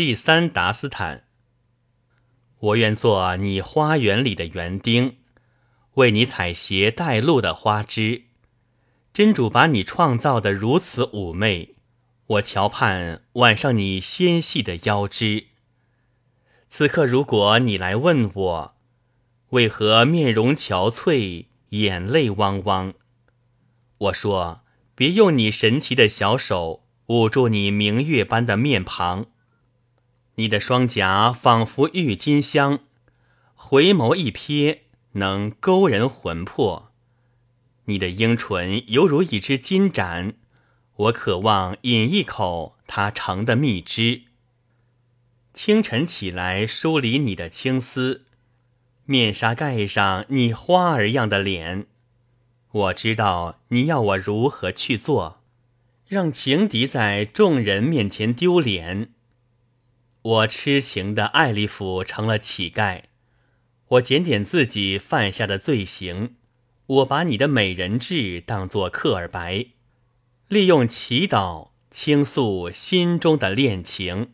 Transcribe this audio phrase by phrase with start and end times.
[0.00, 1.24] 第三达斯坦。
[2.58, 5.18] 我愿做你花园里的园丁，
[5.96, 8.22] 为你采撷带露的花枝。
[9.12, 11.74] 真主把你创造的如此妩媚，
[12.28, 15.48] 我瞧盼挽上你纤细的腰肢。
[16.70, 18.76] 此刻，如果你来问我，
[19.50, 22.94] 为何面容憔悴，眼泪汪汪？
[23.98, 24.62] 我说：
[24.94, 29.26] 别用你神奇的小手捂住你明月般的面庞，
[30.40, 32.78] 你的双颊仿佛郁金香，
[33.54, 34.78] 回眸一瞥
[35.12, 36.90] 能勾人魂魄。
[37.84, 40.32] 你的樱唇犹如一支金盏，
[40.96, 44.22] 我渴望饮一口它盛的蜜汁。
[45.52, 48.24] 清晨起来，梳理你的青丝，
[49.04, 51.86] 面纱盖上你花儿样的脸。
[52.72, 55.42] 我知道你要我如何去做，
[56.06, 59.12] 让情敌在众人面前丢脸。
[60.22, 63.04] 我痴情的艾利弗成了乞丐，
[63.88, 66.36] 我检点自己犯下的罪行。
[66.86, 69.68] 我把你的美人痣当作克尔白，
[70.48, 74.32] 利用祈祷倾诉心中的恋情。